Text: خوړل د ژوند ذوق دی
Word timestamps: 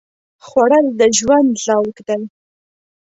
خوړل 0.45 0.85
د 0.99 1.01
ژوند 1.17 1.49
ذوق 1.65 1.97
دی 2.07 2.23